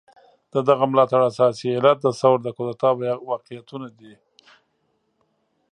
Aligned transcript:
د 0.53 0.55
دغه 0.69 0.85
ملاتړ 0.91 1.21
اساسي 1.31 1.67
علت 1.77 1.97
د 2.03 2.07
ثور 2.21 2.37
د 2.43 2.47
کودتا 2.57 2.89
واقعيتونه 3.29 3.87
دي. 3.99 4.13